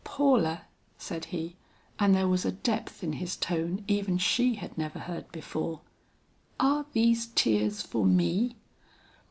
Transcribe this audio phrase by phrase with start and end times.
[0.03, 0.63] "Paula,"
[0.97, 1.57] said he,
[1.99, 5.81] and there was a depth in his tone even she had never heard before,
[6.59, 8.55] "are these tears for me?"